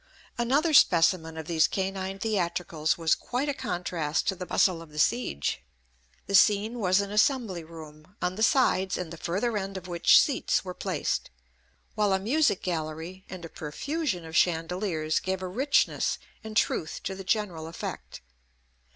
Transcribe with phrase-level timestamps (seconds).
[0.35, 4.97] Another specimen of these canine theatricals was quite a contrast to the bustle of the
[4.97, 5.61] siege.
[6.25, 10.19] The scene was an assembly room, on the sides and the further end of which
[10.19, 11.29] seats were placed;
[11.93, 17.13] while a music gallery, and a profusion of chandeliers, gave a richness and truth to
[17.13, 18.21] the general effect.